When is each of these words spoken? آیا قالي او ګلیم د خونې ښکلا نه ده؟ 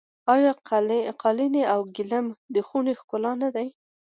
آیا 0.33 0.51
قالي 1.25 1.61
او 1.73 1.79
ګلیم 1.95 2.27
د 2.53 2.55
خونې 2.67 2.93
ښکلا 2.99 3.31
نه 3.41 3.49
ده؟ 3.55 3.65